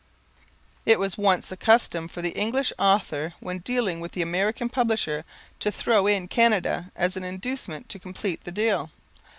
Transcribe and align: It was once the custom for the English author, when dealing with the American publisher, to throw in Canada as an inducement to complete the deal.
It 0.83 0.97
was 0.97 1.15
once 1.15 1.45
the 1.45 1.55
custom 1.55 2.07
for 2.07 2.23
the 2.23 2.31
English 2.35 2.73
author, 2.79 3.35
when 3.39 3.59
dealing 3.59 3.99
with 3.99 4.13
the 4.13 4.23
American 4.23 4.67
publisher, 4.67 5.25
to 5.59 5.71
throw 5.71 6.07
in 6.07 6.27
Canada 6.27 6.91
as 6.95 7.15
an 7.15 7.23
inducement 7.23 7.87
to 7.89 7.99
complete 7.99 8.43
the 8.43 8.51
deal. 8.51 8.89